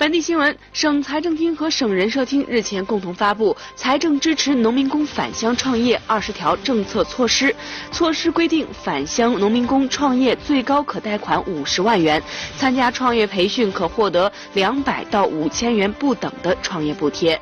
[0.00, 7.48] 本地新闻：省财政厅和省人社厅日前共同发布《财政支持农民工返乡创业二十条政策措施》。
[7.92, 12.22] 措施规定，返乡农民工创业最高可贷款五十万元，
[12.56, 17.38] 参加创业培训可获得两百到五千元不等的创业补贴。